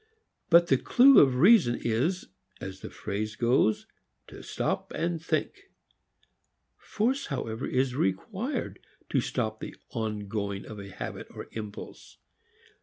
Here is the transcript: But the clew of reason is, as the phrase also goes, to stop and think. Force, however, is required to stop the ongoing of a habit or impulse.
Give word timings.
But 0.49 0.65
the 0.65 0.79
clew 0.79 1.19
of 1.19 1.35
reason 1.35 1.79
is, 1.79 2.29
as 2.59 2.79
the 2.79 2.89
phrase 2.89 3.33
also 3.35 3.39
goes, 3.41 3.87
to 4.29 4.41
stop 4.41 4.91
and 4.95 5.21
think. 5.23 5.69
Force, 6.75 7.27
however, 7.27 7.67
is 7.67 7.93
required 7.93 8.79
to 9.09 9.21
stop 9.21 9.59
the 9.59 9.75
ongoing 9.91 10.65
of 10.65 10.79
a 10.79 10.89
habit 10.89 11.27
or 11.29 11.49
impulse. 11.51 12.17